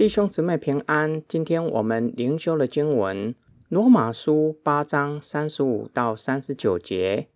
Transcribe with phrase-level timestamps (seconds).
[0.00, 1.22] 弟兄姊妹平安。
[1.28, 3.34] 今天我们灵修的经文
[3.68, 7.28] 《罗马书》八章三十五到三十九节。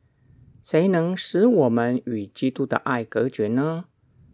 [0.62, 3.84] 谁能使我们与基督的爱隔绝呢？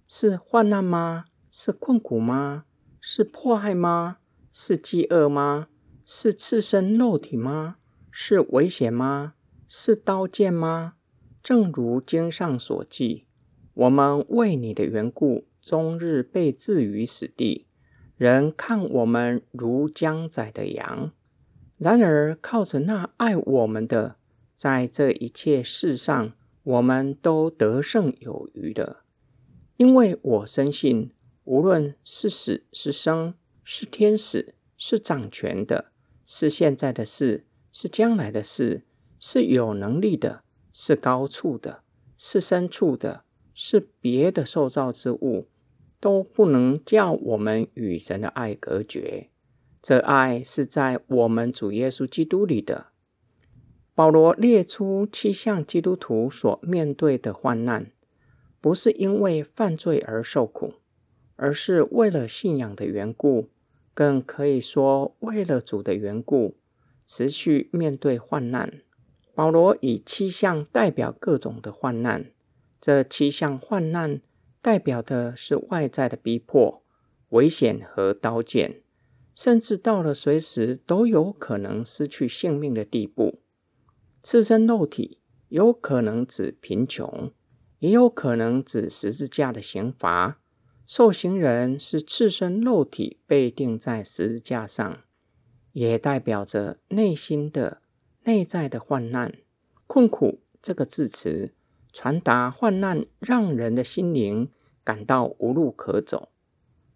[0.06, 1.24] 是患难吗？
[1.50, 2.66] 是困苦吗？
[3.00, 4.18] 是迫害吗？
[4.52, 5.66] 是饥饿吗？
[6.04, 7.78] 是赤身肉体吗？
[8.12, 9.34] 是危险吗？
[9.66, 10.94] 是刀剑吗？
[11.42, 13.26] 正如经上所记，
[13.74, 17.66] 我们为你的缘故，终日被置于死地。
[18.20, 21.10] 人看我们如将宰的羊，
[21.78, 24.16] 然而靠着那爱我们的，
[24.54, 28.98] 在这一切事上，我们都得胜有余的。
[29.78, 31.12] 因为我深信，
[31.44, 33.32] 无论是死是生，
[33.64, 35.86] 是天使，是掌权的，
[36.26, 38.82] 是现在的事，是将来的事，
[39.18, 41.82] 是有能力的，是高处的，
[42.18, 43.24] 是深处的，
[43.54, 45.48] 是别的受造之物。
[46.00, 49.28] 都不能叫我们与神的爱隔绝。
[49.82, 52.86] 这爱是在我们主耶稣基督里的。
[53.94, 57.92] 保罗列出七项基督徒所面对的患难，
[58.60, 60.74] 不是因为犯罪而受苦，
[61.36, 63.50] 而是为了信仰的缘故，
[63.92, 66.56] 更可以说为了主的缘故，
[67.04, 68.80] 持续面对患难。
[69.34, 72.30] 保罗以七项代表各种的患难，
[72.80, 74.20] 这七项患难。
[74.62, 76.82] 代表的是外在的逼迫、
[77.30, 78.82] 危险和刀剑，
[79.34, 83.40] 甚至到了随时都有可能失去性命的地步。
[84.22, 87.32] 赤身肉体有可能指贫穷，
[87.78, 90.40] 也有可能指十字架的刑罚。
[90.86, 95.04] 受刑人是赤身肉体被钉在十字架上，
[95.72, 97.80] 也代表着内心的
[98.24, 99.34] 内在的患难、
[99.86, 100.40] 困苦。
[100.60, 101.54] 这个字词。
[101.92, 104.48] 传达患难，让人的心灵
[104.84, 106.28] 感到无路可走。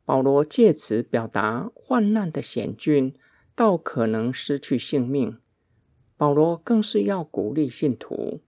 [0.05, 3.14] 保罗借此表达患难的险峻，
[3.55, 5.39] 到可能失去性命。
[6.17, 8.41] 保罗更是要鼓励信徒：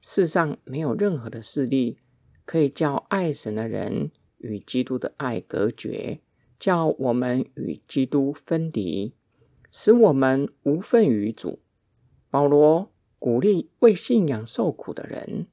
[0.00, 1.98] 世上没有任何的势力
[2.44, 6.20] 可以叫爱神的人与基督的爱隔绝，
[6.58, 9.12] 叫我们与基督分离，
[9.70, 11.58] 使我们无份于主。
[12.30, 15.48] 保罗鼓励为信仰受苦的人。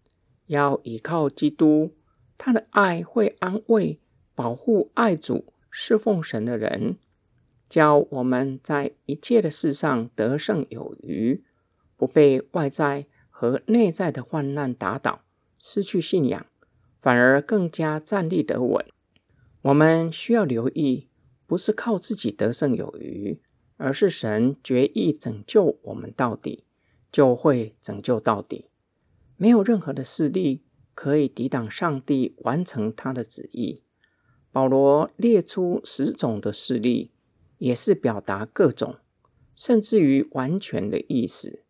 [0.53, 1.91] 要依靠基督，
[2.38, 4.00] 他的爱会安慰、
[4.34, 6.97] 保护爱主、侍奉神的人，
[7.68, 11.44] 叫我们在一切的事上得胜有余，
[11.97, 15.24] 不被外在和内在的患难打倒，
[15.58, 16.46] 失去信仰，
[17.02, 18.85] 反而更加站立得稳。
[19.64, 21.08] 我们需要留意，
[21.47, 23.41] 不是靠自己得胜有余，
[23.78, 26.66] 而是神决意拯救我们到底，
[27.12, 28.66] 就会拯救到底。
[29.38, 30.64] 没有任何的势力
[30.94, 33.82] 可以抵挡上帝完成他的旨意。
[34.52, 37.12] 保罗列出十种的势力，
[37.58, 38.98] 也是表达各种，
[39.56, 41.64] 甚至于完全的意思。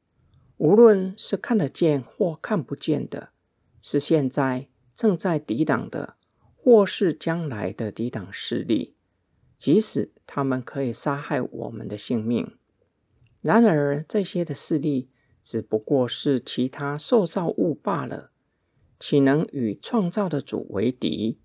[0.57, 3.29] 无论是看得见或看不见的，
[3.81, 6.15] 是现在正在抵挡的，
[6.57, 8.95] 或是将来的抵挡势力，
[9.57, 12.57] 即使他们可以杀害我们的性命，
[13.41, 15.09] 然而这些的势力。
[15.43, 18.31] 只不过是其他受造物罢了，
[18.97, 21.37] 岂能与创造的主为敌？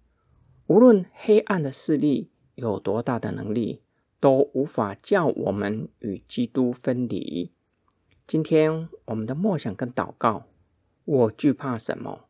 [0.69, 3.83] 无论黑暗的势力有多大的能力，
[4.21, 7.53] 都无法叫我们与基督分离。
[8.27, 10.47] 今天我们的默想跟祷告，
[11.05, 12.29] 我惧怕什么？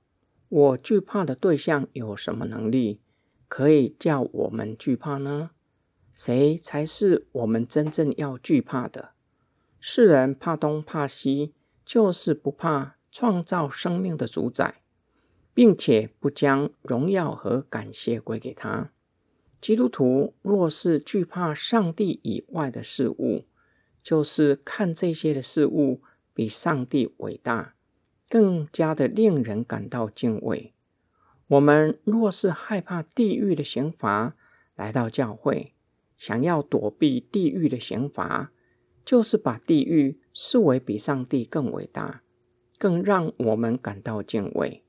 [0.48, 3.00] 我惧怕的对象有什么能力
[3.48, 5.50] 可以叫我们惧怕呢？
[6.14, 9.10] 谁才是我们真正要惧怕的？
[9.78, 11.52] 世人怕东怕西。
[11.88, 14.82] 就是不怕创造生命的主宰，
[15.54, 18.92] 并且不将荣耀和感谢归给他。
[19.58, 23.46] 基督徒若是惧怕上帝以外的事物，
[24.02, 26.02] 就是看这些的事物
[26.34, 27.74] 比上帝伟大，
[28.28, 30.74] 更加的令人感到敬畏。
[31.46, 34.36] 我们若是害怕地狱的刑罚，
[34.76, 35.72] 来到教会，
[36.18, 38.52] 想要躲避地狱的刑罚。
[39.06, 42.22] 就是把地狱视为比上帝更伟大，
[42.78, 44.82] 更让我们感到敬畏。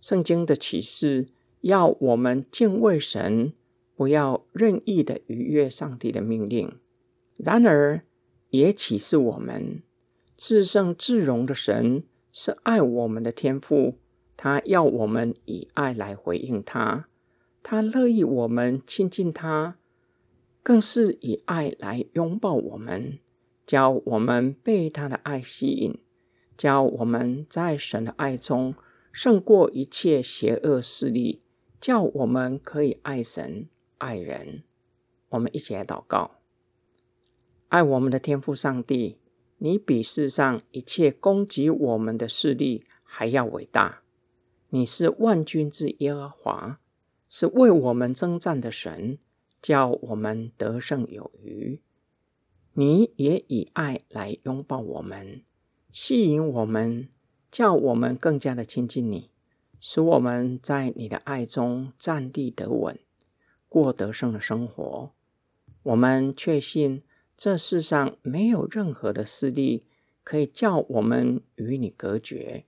[0.00, 1.28] 圣经的启示
[1.60, 3.52] 要我们敬畏神，
[3.96, 6.78] 不要任意的逾越上帝的命令。
[7.36, 8.02] 然而，
[8.50, 9.82] 也启示我们，
[10.36, 13.98] 至圣至荣的神是爱我们的天父，
[14.36, 17.08] 他要我们以爱来回应他，
[17.62, 19.76] 他乐意我们亲近他，
[20.62, 23.18] 更是以爱来拥抱我们。
[23.68, 25.98] 教我们被他的爱吸引，
[26.56, 28.74] 教我们在神的爱中
[29.12, 31.42] 胜过一切邪恶势力，
[31.78, 33.68] 叫我们可以爱神
[33.98, 34.62] 爱人。
[35.28, 36.40] 我们一起来祷告：
[37.68, 39.18] 爱我们的天父上帝，
[39.58, 44.00] 你比世上一切攻击我们的势力还要伟大。
[44.70, 46.80] 你是万军之耶和华，
[47.28, 49.18] 是为我们征战的神，
[49.60, 51.82] 叫我们得胜有余。
[52.80, 55.42] 你也以爱来拥抱我们，
[55.90, 57.08] 吸引我们，
[57.50, 59.30] 叫我们更加的亲近你，
[59.80, 62.96] 使我们在你的爱中站立得稳，
[63.68, 65.10] 过得胜的生活。
[65.82, 67.02] 我们确信
[67.36, 69.82] 这世上没有任何的势力
[70.22, 72.64] 可以叫我们与你隔绝。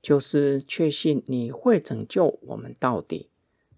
[0.00, 3.30] 就是确信你会拯救我们到底，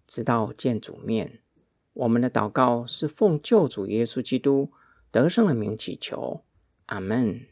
[0.07, 1.41] 直到见主面。
[1.95, 4.71] 我们的祷告是奉救主耶稣基督
[5.15, 6.43] 得胜的名祈求，
[6.87, 7.47] 阿门。